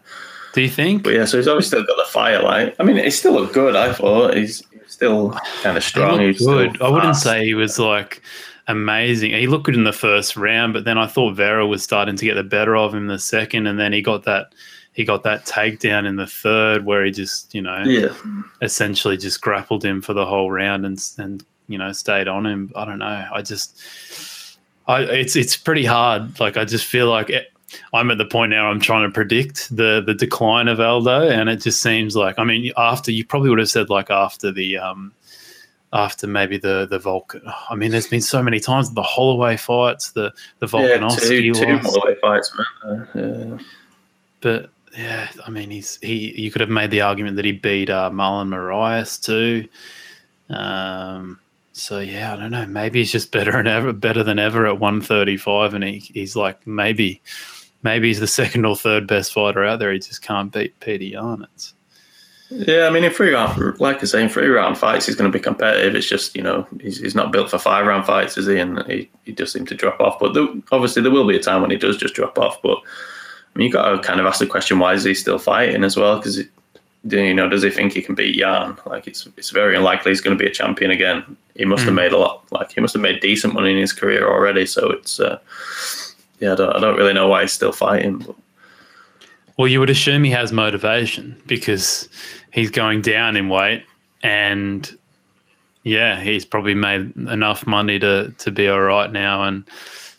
[0.53, 3.11] do you think but yeah, so he's obviously still got the firelight I mean, he
[3.11, 3.75] still looked good.
[3.75, 5.31] I thought he's still
[5.62, 6.18] kind of strong.
[6.21, 6.83] looked He's good.
[6.83, 8.21] I wouldn't say he was like
[8.68, 9.33] amazing.
[9.33, 12.24] He looked good in the first round, but then I thought Vera was starting to
[12.24, 14.52] get the better of him in the second, and then he got that
[14.92, 18.14] he got that takedown in the third where he just you know Yeah,
[18.62, 22.72] essentially just grappled him for the whole round and and you know stayed on him.
[22.76, 23.28] I don't know.
[23.33, 23.81] I just
[24.87, 26.38] I it's it's pretty hard.
[26.38, 27.52] Like I just feel like it,
[27.92, 31.48] I'm at the point now I'm trying to predict the the decline of Aldo, and
[31.48, 34.78] it just seems like I mean after you probably would have said like after the
[34.78, 35.12] um
[35.92, 37.42] after maybe the the Vulcan.
[37.70, 41.55] I mean, there's been so many times the Holloway fights, the the yeah, Volkanovski two
[41.55, 43.09] two Holloway fights, man.
[43.14, 43.59] Uh, yeah.
[44.40, 46.40] but yeah, I mean, he's he.
[46.40, 49.68] You could have made the argument that he beat uh, Marlon Moraes too.
[50.51, 51.38] Um,
[51.72, 52.66] so yeah, I don't know.
[52.66, 56.66] Maybe he's just better and ever, better than ever at 135, and he, he's like
[56.66, 57.22] maybe,
[57.83, 59.92] maybe he's the second or third best fighter out there.
[59.92, 61.46] He just can't beat Petr Yan.
[62.50, 65.30] Yeah, I mean, in three round, like I say, in three round fights, he's going
[65.30, 65.94] to be competitive.
[65.94, 68.58] It's just you know he's, he's not built for five round fights, is he?
[68.58, 70.18] And he, he does seem to drop off.
[70.18, 72.61] But there, obviously, there will be a time when he does just drop off.
[72.62, 75.38] But I mean, you got to kind of ask the question: Why is he still
[75.38, 76.16] fighting as well?
[76.16, 76.42] Because
[77.04, 78.78] you know, does he think he can beat Yan?
[78.87, 81.37] Like it's it's very unlikely he's going to be a champion again.
[81.54, 82.50] He must have made a lot.
[82.50, 84.64] Like he must have made decent money in his career already.
[84.64, 85.38] So it's uh,
[86.40, 88.18] yeah, I don't, I don't really know why he's still fighting.
[88.18, 88.37] But
[89.58, 92.08] well, you would assume he has motivation because
[92.59, 93.85] he's going down in weight,
[94.23, 94.97] and
[95.85, 99.64] yeah, he's probably made enough money to to be all right now, and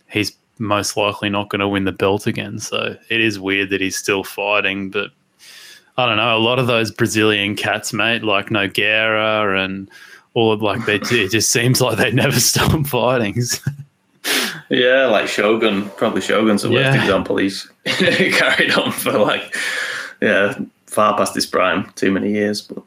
[0.10, 2.60] he's most likely not going to win the belt again.
[2.60, 5.12] So it is weird that he's still fighting, but
[5.97, 6.36] I don't know.
[6.36, 9.89] A lot of those Brazilian cats, mate, like Nogueira and
[10.34, 13.36] all of like they, it just seems like they never stop fighting.
[14.71, 15.89] Yeah, like Shogun.
[15.97, 17.02] Probably Shogun's the worst Yeah.
[17.02, 17.38] example.
[17.38, 19.56] He's carried on for like,
[20.21, 20.54] yeah,
[20.89, 21.91] far past his prime.
[21.95, 22.62] Too many years.
[22.62, 22.84] But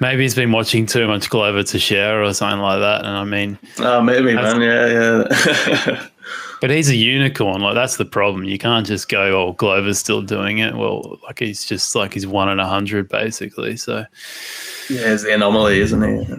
[0.00, 3.04] Maybe he's been watching too much Glover Teixeira or something like that.
[3.04, 4.60] And I mean, oh, maybe man.
[4.60, 6.06] Yeah, yeah.
[6.60, 7.60] but he's a unicorn.
[7.60, 8.44] Like that's the problem.
[8.44, 12.26] You can't just go, "Oh, Glover's still doing it." Well, like he's just like he's
[12.26, 13.76] one in a hundred basically.
[13.76, 14.04] So
[14.90, 16.34] yeah, he's the anomaly, isn't he?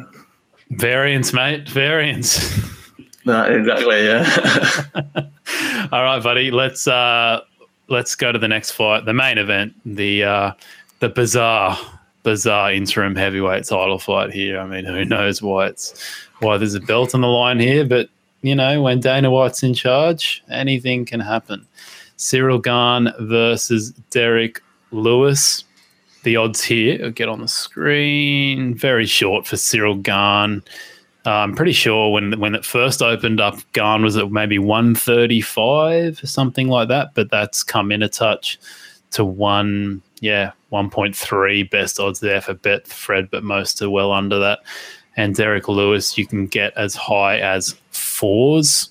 [0.71, 2.59] variance, mate, variance.
[3.25, 4.03] No, exactly.
[4.03, 4.83] Yeah.
[5.93, 6.51] All right, buddy.
[6.51, 7.39] Let's uh
[7.87, 10.51] let's go to the next fight, the main event, the uh
[10.99, 11.77] the bizarre
[12.23, 14.59] bizarre interim heavyweight title fight here.
[14.59, 15.93] I mean, who knows why it's
[16.39, 18.09] why there's a belt on the line here, but
[18.41, 21.65] you know, when Dana White's in charge, anything can happen.
[22.17, 25.63] Ciryl Gane versus Derrick Lewis.
[26.23, 28.75] The odds here, I'll get on the screen.
[28.75, 30.61] Very short for Ciryl Gane.
[31.25, 36.27] I'm pretty sure when when it first opened up, Gane was at maybe 135 or
[36.27, 38.59] something like that, but that's come in a touch
[39.11, 44.59] to one, yeah, 1.3 best odds there for Betfred, but most are well under that.
[45.15, 48.89] And Derek Lewis, you can get as high as fours.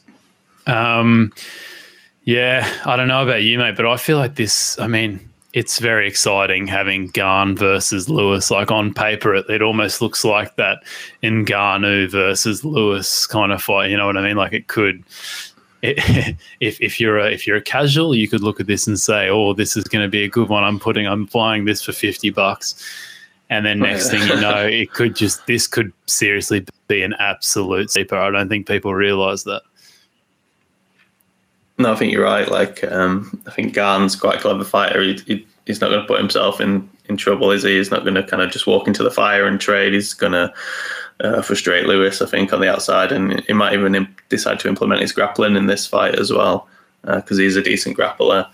[0.67, 1.33] Um,
[2.25, 4.79] yeah, I don't know about you, mate, but I feel like this.
[4.79, 5.21] I mean,
[5.53, 8.51] it's very exciting having Gane versus Lewis.
[8.51, 10.83] Like on paper, it, it almost looks like that
[11.23, 13.91] Ngannou versus Lewis kind of fight.
[13.91, 14.37] You know what I mean?
[14.37, 15.05] Like it could.
[15.83, 18.99] It, if if you're a if you're a casual, you could look at this and
[18.99, 20.65] say, "Oh, this is going to be a good one.
[20.65, 22.75] I'm putting I'm buying this for fifty bucks."
[23.51, 27.91] And then next thing you know, it could just this could seriously be an absolute
[27.91, 28.17] sleeper.
[28.17, 29.63] I don't think people realize that.
[31.83, 32.49] No, I think you're right.
[32.49, 35.03] Like, um, I think Gane's quite a clever fighter.
[35.03, 37.77] He, he, he's not going to put himself in, in trouble, is he?
[37.77, 39.93] He's not going to kind of just walk into the fire and trade.
[39.93, 40.55] He's going to
[41.21, 45.01] uh, frustrate Lewis, I think, on the outside, and he might even decide to implement
[45.01, 46.69] his grappling in this fight as well,
[47.05, 48.49] because he's a decent grappler.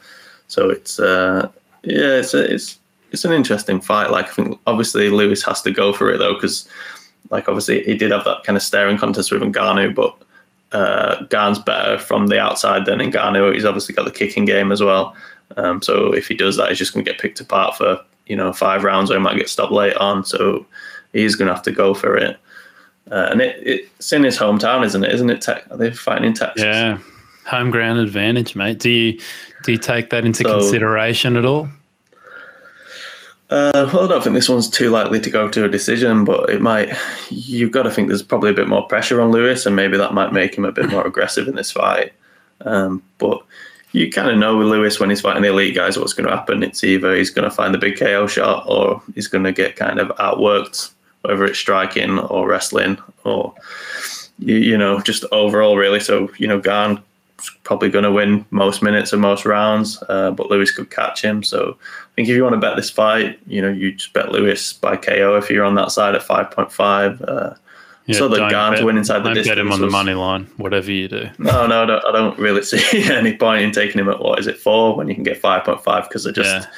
[0.48, 1.50] So it's uh,
[1.82, 2.78] yeah, it's a, it's
[3.12, 4.10] it's an interesting fight.
[4.10, 6.68] Like, I think obviously Lewis has to go for it though, because
[7.30, 10.16] like obviously he did have that kind of staring contest with Ngannou, but
[10.72, 13.54] uh, Gane's better from the outside than Ngannou.
[13.54, 15.14] He's obviously got the kicking game as well.
[15.56, 18.36] Um, so if he does that, he's just going to get picked apart for you
[18.36, 20.24] know five rounds, or he might get stopped late on.
[20.24, 20.66] So
[21.12, 22.36] he's going to have to go for it.
[23.10, 25.14] Uh, and it, it's in his hometown, isn't it?
[25.14, 25.40] Isn't it?
[25.40, 26.62] Te- are they fighting in Texas?
[26.62, 26.98] Yeah,
[27.46, 28.78] home ground advantage, mate.
[28.78, 29.20] Do you
[29.64, 31.68] do you take that into so, consideration at all?
[33.50, 36.50] Uh, well, I don't think this one's too likely to go to a decision, but
[36.50, 36.94] it might.
[37.30, 40.12] You've got to think there's probably a bit more pressure on Lewis, and maybe that
[40.12, 42.12] might make him a bit more aggressive in this fight.
[42.62, 43.42] Um, but
[43.92, 46.36] you kind of know with Lewis when he's fighting the elite guys what's going to
[46.36, 46.62] happen.
[46.62, 49.76] It's either he's going to find the big KO shot, or he's going to get
[49.76, 50.90] kind of outworked,
[51.22, 53.54] whether it's striking or wrestling, or
[54.38, 56.00] you, you know just overall really.
[56.00, 57.02] So you know, Gane
[57.64, 61.42] probably going to win most minutes and most rounds, uh, but Lewis could catch him.
[61.42, 64.32] So I think if you want to bet this fight, you know, you just bet
[64.32, 67.28] Lewis by KO if you're on that side at 5.5.
[67.28, 67.54] Uh,
[68.06, 69.50] yeah, so the Gane to win inside the don't distance.
[69.50, 71.28] bet him on was, the money line, whatever you do.
[71.38, 74.46] No, no, no, I don't really see any point in taking him at what is
[74.46, 76.66] it four when you can get 5.5 because they're just.
[76.66, 76.74] Yeah.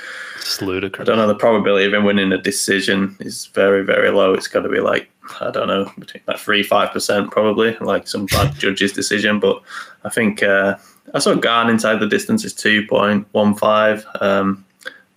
[0.50, 1.08] It's ludicrous.
[1.08, 1.28] I don't know.
[1.28, 4.34] The probability of him winning a decision is very, very low.
[4.34, 5.08] It's got to be like
[5.40, 9.38] I don't know, between like three five percent probably, like some bad judge's decision.
[9.38, 9.62] But
[10.04, 10.76] I think uh,
[11.14, 14.64] I saw Gane inside the distance is two point one five, um,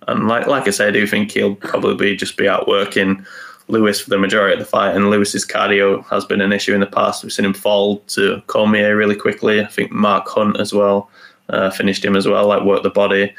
[0.07, 3.25] and like like I say, I do think he'll probably just be out working
[3.69, 4.95] Lewis for the majority of the fight.
[4.95, 7.23] And Lewis's cardio has been an issue in the past.
[7.23, 9.61] We've seen him fall to Cormier really quickly.
[9.61, 11.09] I think Mark Hunt as well
[11.49, 13.33] uh, finished him as well, like work the body.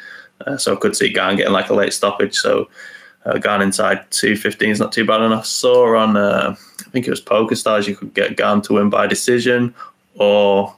[0.47, 2.37] Uh, so I could see Gane getting like a late stoppage.
[2.37, 2.69] So
[3.27, 5.47] uh, inside 215 is not too bad enough.
[5.47, 9.07] Saw on, uh, I think it was PokerStars, you could get Gane to win by
[9.07, 9.75] decision
[10.17, 10.75] or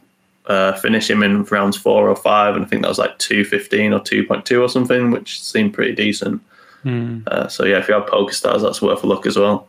[0.46, 2.54] uh, finish him in rounds four or five.
[2.54, 6.40] And I think that was like 215 or 2.2 or something, which seemed pretty decent.
[6.84, 7.26] Mm.
[7.26, 9.68] Uh, so yeah, if you have PokerStars, that's worth a look as well.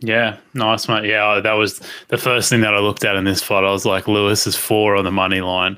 [0.00, 1.06] Yeah, nice, mate.
[1.06, 3.64] Yeah, that was the first thing that I looked at in this fight.
[3.64, 5.76] I was like, Lewis is four on the money line.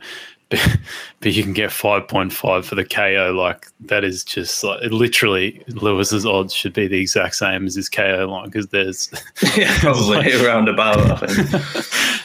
[1.21, 3.33] but you can get 5.5 for the KO.
[3.37, 7.89] Like that is just like literally Lewis's odds should be the exact same as his
[7.89, 9.11] KO line because there's
[9.57, 11.23] yeah, probably like, around about.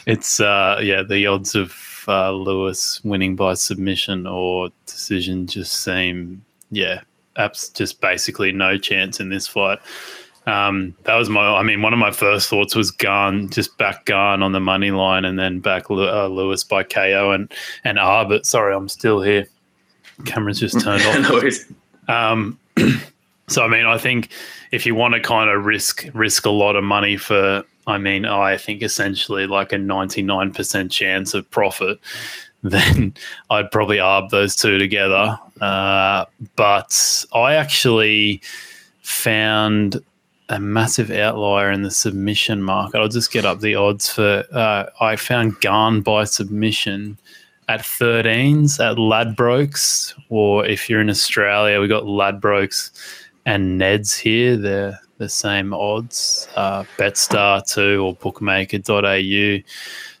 [0.06, 6.44] It's uh, yeah the odds of uh, Lewis winning by submission or decision just seem
[6.70, 7.02] yeah,
[7.36, 9.78] apps just basically no chance in this fight.
[10.46, 14.06] Um, that was my, I mean, one of my first thoughts was Gane, just back
[14.06, 17.52] Gane on the money line and then back uh, Lewis by KO and,
[17.84, 18.46] and Arbit.
[18.46, 19.46] Sorry, I'm still here.
[20.24, 21.54] Camera's just turned off.
[22.08, 22.58] Um,
[23.48, 24.30] so, I mean, I think
[24.70, 28.24] if you want to kind of risk, risk a lot of money for, I mean,
[28.24, 31.98] I think essentially like a 99% chance of profit,
[32.62, 33.14] then
[33.50, 35.38] I'd probably arb those two together.
[35.60, 38.42] Uh, but I actually
[39.02, 40.02] found
[40.48, 42.98] a massive outlier in the submission market.
[42.98, 44.44] I'll just get up the odds for.
[44.52, 47.18] Uh, I found Gane by submission
[47.68, 52.90] at 13s at Ladbrokes, or if you're in Australia, we got Ladbrokes
[53.44, 54.56] and Neds here.
[54.56, 56.48] They're the same odds.
[56.54, 59.58] Uh, Betstar too, or Bookmaker.au.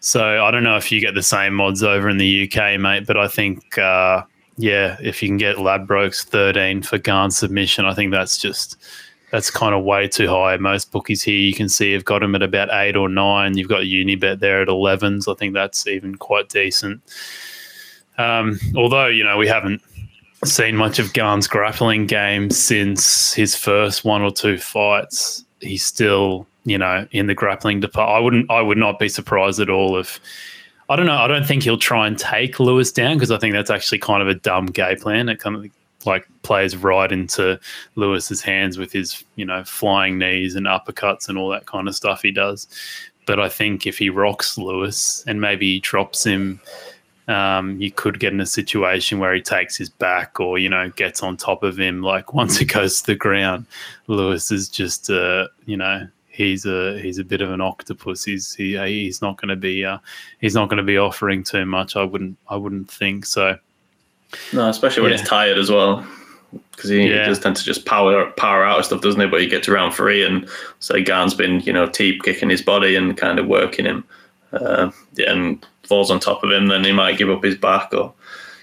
[0.00, 3.06] So I don't know if you get the same odds over in the UK, mate,
[3.06, 3.78] but I think.
[3.78, 4.22] Uh,
[4.58, 8.78] yeah, if you can get Ladbrokes 13 for Gane submission, I think that's just
[9.36, 10.56] that's kind of way too high.
[10.56, 13.58] Most bookies here you can see have got them at about eight or nine.
[13.58, 15.30] You've got Unibet there at 11s.
[15.30, 17.02] I think that's even quite decent.
[18.16, 19.82] Um, although, you know, we haven't
[20.42, 25.44] seen much of Gane's grappling game since his first one or two fights.
[25.60, 28.16] He's still, you know, in the grappling department.
[28.16, 30.18] I wouldn't, I would not be surprised at all if,
[30.88, 33.52] I don't know, I don't think he'll try and take Lewis down because I think
[33.52, 35.28] that's actually kind of a dumb game plan.
[35.28, 35.70] It kind of
[36.06, 37.58] like plays right into
[37.94, 41.94] Lewis's hands with his, you know, flying knees and uppercuts and all that kind of
[41.94, 42.68] stuff he does.
[43.26, 46.60] But I think if he rocks Lewis and maybe he drops him,
[47.28, 50.90] um, you could get in a situation where he takes his back or, you know,
[50.90, 52.02] gets on top of him.
[52.02, 53.66] Like once it goes to the ground,
[54.06, 58.24] Lewis is just, uh, you know, he's a he's a bit of an octopus.
[58.24, 59.98] He's he, he's not going to be uh,
[60.38, 61.96] he's not going to be offering too much.
[61.96, 63.58] I wouldn't I wouldn't think so.
[64.52, 65.18] No, especially when yeah.
[65.18, 66.06] he's tired as well,
[66.72, 67.26] because he, yeah.
[67.26, 69.26] does tend to just power power out of stuff, doesn't he?
[69.26, 70.48] But he gets around three, and
[70.80, 74.04] say Gane's been you know teep kicking his body and kind of working him,
[74.52, 78.12] uh, and falls on top of him, then he might give up his back, or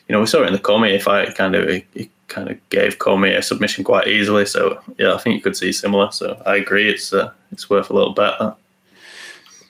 [0.08, 1.36] you know we saw it in the Cormier fight.
[1.36, 4.46] Kind of he, he kind of gave Cormier a submission quite easily.
[4.46, 6.12] So yeah, I think you could see similar.
[6.12, 8.38] So I agree, it's uh, it's worth a little bet.
[8.40, 8.58] That.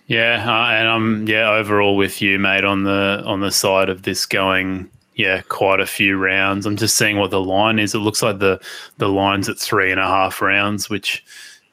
[0.07, 4.03] Yeah, uh, and I'm yeah overall with you, mate, on the on the side of
[4.03, 6.65] this going yeah, quite a few rounds.
[6.65, 7.93] I'm just seeing what the line is.
[7.93, 8.61] It looks like the
[8.97, 11.23] the line's at three and a half rounds, which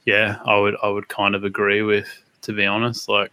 [0.05, 2.09] yeah, I would I would kind of agree with
[2.43, 3.09] to be honest.
[3.09, 3.32] Like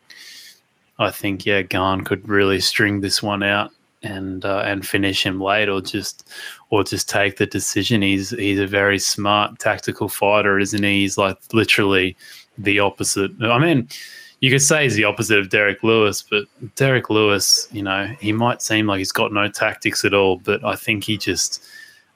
[0.99, 3.71] I think yeah, Gane could really string this one out
[4.03, 6.29] and uh, and finish him late, or just
[6.69, 8.01] or just take the decision.
[8.01, 11.01] He's he's a very smart tactical fighter, isn't he?
[11.01, 12.15] He's like literally
[12.57, 13.31] the opposite.
[13.41, 13.87] I mean,
[14.39, 18.31] you could say he's the opposite of Derrick Lewis, but Derrick Lewis, you know, he
[18.31, 21.63] might seem like he's got no tactics at all, but I think he just.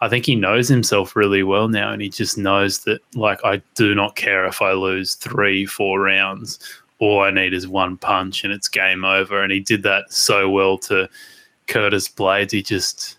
[0.03, 3.61] I think he knows himself really well now, and he just knows that, like, I
[3.75, 6.57] do not care if I lose three, four rounds.
[6.97, 9.43] All I need is one punch, and it's game over.
[9.43, 11.07] And he did that so well to
[11.67, 12.51] Curtis Blaydes.
[12.51, 13.17] He just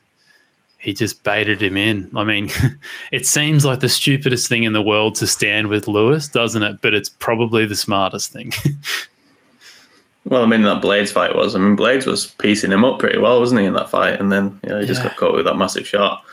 [0.83, 2.11] he just baited him in.
[2.15, 2.51] I mean,
[3.13, 6.81] it seems like the stupidest thing in the world to stand with Lewis, doesn't it?
[6.83, 8.53] But it's probably the smartest thing.
[10.25, 11.55] well, I mean, that Blaydes fight was.
[11.55, 14.21] I mean, Blaydes was piecing him up pretty well, wasn't he, in that fight?
[14.21, 15.11] And then you know, he just yeah.
[15.11, 16.25] got caught with that massive shot.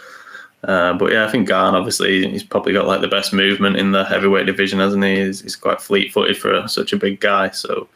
[0.63, 3.91] Uh, but yeah, I think Gane obviously he's probably got like the best movement in
[3.91, 5.15] the heavyweight division, hasn't he?
[5.15, 7.51] He's, he's quite fleet-footed for such a big guy.
[7.51, 7.87] So,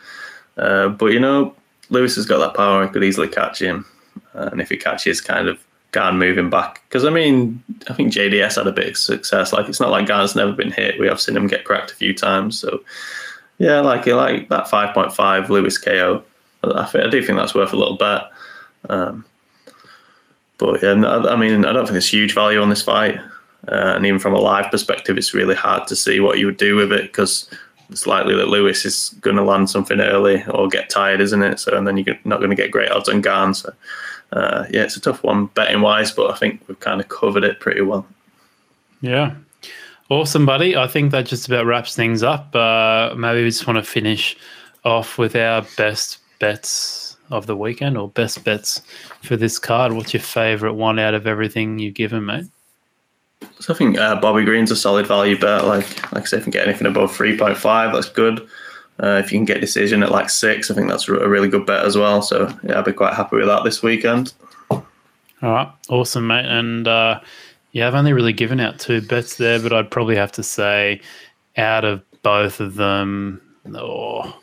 [0.58, 1.56] uh, but you know,
[1.90, 3.86] Lewis has got that power; he could easily catch him,
[4.36, 5.60] uh, and if he catches, kind of
[5.94, 6.84] Gane moving back.
[6.88, 9.54] Because I mean, I think JDS had a bit of success.
[9.54, 11.00] Like it's not like Gane's never been hit.
[11.00, 12.60] We have seen him get cracked a few times.
[12.60, 12.84] So
[13.60, 16.24] yeah, like like that five point five Lewis KO.
[16.64, 18.24] I, I do think that's worth a little bet.
[18.90, 19.26] Um,
[20.58, 23.20] but yeah, I mean, I don't think there's huge value on this fight.
[23.68, 26.58] Uh, and even from a live perspective, it's really hard to see what you would
[26.58, 27.50] do with it because
[27.90, 31.60] it's likely that Lewis is going to land something early or get tired, isn't it?
[31.60, 33.54] So, and then you're not going to get great odds on Gane.
[33.54, 33.74] So,
[34.34, 37.44] uh, yeah, it's a tough one betting wise, but I think we've kind of covered
[37.44, 38.06] it pretty well.
[39.02, 39.36] Yeah.
[40.10, 40.76] Awesome, buddy.
[40.76, 42.56] I think that just about wraps things up.
[42.56, 44.36] Uh, maybe we just want to finish
[44.84, 48.82] off with our best bets of the weekend or best bets
[49.22, 49.94] for this card?
[49.94, 52.46] What's your favourite one out of everything you've given, mate?
[53.60, 55.66] So I think uh, Bobby Green's a solid value bet.
[55.66, 58.48] Like like I said, if you can get anything above three point five, that's good.
[59.02, 61.66] Uh, if you can get decision at like six, I think that's a really good
[61.66, 62.22] bet as well.
[62.22, 64.34] So yeah, I'd be quite happy with that this weekend.
[64.70, 64.84] All
[65.42, 66.46] right, awesome, mate.
[66.46, 67.20] And uh,
[67.72, 71.02] yeah, I've only really given out two bets there, but I'd probably have to say
[71.58, 73.42] out of both of them,
[73.74, 74.40] oh,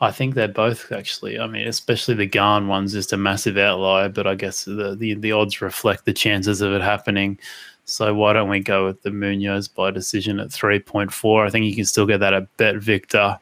[0.00, 1.38] I think they're both actually.
[1.38, 5.14] I mean, especially the Gane one's just a massive outlier, but I guess the, the,
[5.14, 7.38] the odds reflect the chances of it happening.
[7.84, 11.44] So why don't we go with the Munhoz by decision at three point four?
[11.44, 13.38] I think you can still get that at Bet Victor.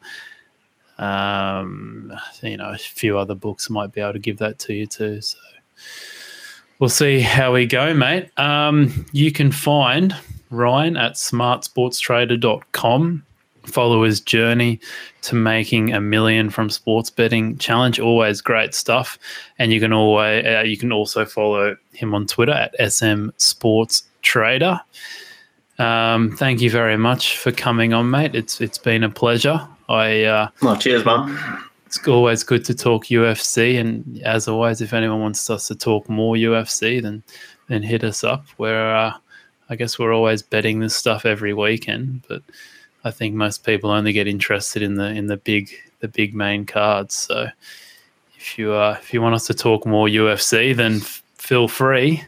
[0.97, 4.85] Um, you know, a few other books might be able to give that to you
[4.85, 5.21] too.
[5.21, 5.37] So
[6.79, 8.29] we'll see how we go, mate.
[8.37, 10.15] Um, you can find
[10.49, 13.23] Ryan at smartsportstrader.com
[13.65, 14.79] follow his journey
[15.21, 19.17] to making a million from sports betting challenge always great stuff
[19.57, 24.03] and you can always uh, you can also follow him on twitter at sm sports
[24.23, 24.79] trader.
[25.77, 28.35] Um, thank you very much for coming on mate.
[28.35, 29.67] It's it's been a pleasure.
[29.89, 31.37] I uh oh, cheers man.
[31.85, 36.07] it's always good to talk ufc and as always if anyone wants us to talk
[36.09, 37.21] more ufc then
[37.67, 38.45] then hit us up.
[38.57, 39.13] We're uh,
[39.69, 42.41] i guess we're always betting this stuff every weekend but
[43.03, 45.69] I think most people only get interested in the in the big
[45.99, 47.13] the big main cards.
[47.15, 47.47] So
[48.35, 52.23] if you uh, if you want us to talk more UFC, then f- feel free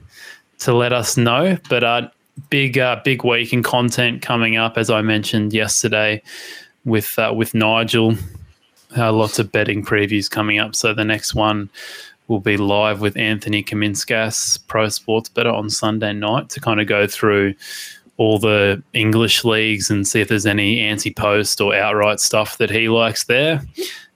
[0.59, 1.57] to let us know.
[1.69, 2.09] But uh,
[2.49, 6.21] big uh, big week in content coming up, as I mentioned yesterday
[6.85, 8.15] with uh, with Nigel.
[8.97, 10.73] Uh, lots of betting previews coming up.
[10.73, 11.69] So the next one
[12.27, 16.87] will be live with Anthony Kaminskas, pro sports better on Sunday night to kind of
[16.87, 17.55] go through
[18.17, 22.87] all the English leagues and see if there's any anti-post or outright stuff that he
[22.87, 23.61] likes there,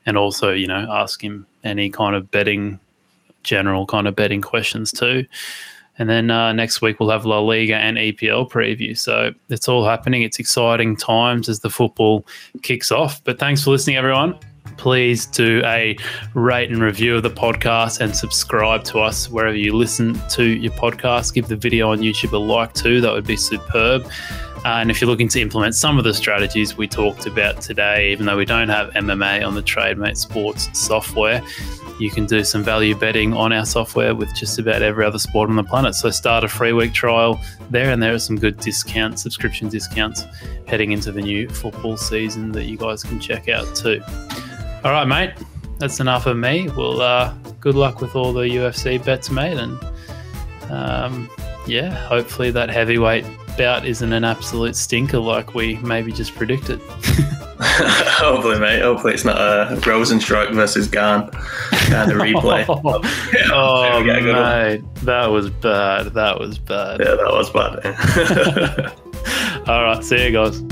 [0.06, 2.80] and also you know ask him any kind of betting,
[3.42, 5.26] general kind of betting questions too.
[6.00, 8.96] And then uh, next week we'll have La Liga and EPL preview.
[8.96, 10.22] So it's all happening.
[10.22, 12.26] It's exciting times as the football
[12.62, 13.22] kicks off.
[13.22, 14.34] But thanks for listening, everyone
[14.76, 15.94] please do a
[16.32, 20.72] rate and review of the podcast and subscribe to us wherever you listen to your
[20.72, 21.34] podcast.
[21.34, 24.10] Give the video on YouTube a like too, that would be superb.
[24.64, 28.12] Uh, and if you're looking to implement some of the strategies we talked about today,
[28.12, 31.42] even though we don't have MMA on the TradeMate Sports software,
[31.98, 35.48] you can do some value betting on our software with just about every other sport
[35.48, 35.94] on the planet.
[35.94, 37.40] So start a free week trial
[37.70, 40.24] there, and there are some good discounts, subscription discounts
[40.66, 44.02] heading into the new football season that you guys can check out too.
[44.84, 45.32] All right, mate.
[45.78, 46.68] That's enough of me.
[46.68, 49.56] Well, uh, good luck with all the UFC bets, mate.
[49.56, 49.78] And
[50.70, 51.30] um,
[51.66, 53.24] yeah, hopefully that heavyweight
[53.56, 56.80] bout isn't an absolute stinker like we maybe just predicted.
[57.60, 58.82] hopefully, mate.
[58.82, 62.64] Hopefully it's not uh, oh, a Rozenstruik versus Gane kind of replay.
[63.52, 64.82] oh, mate.
[65.04, 66.06] That was bad.
[66.14, 67.00] That was bad.
[67.00, 68.92] Yeah, that was bad.
[69.68, 70.04] All right.
[70.04, 70.62] See you guys.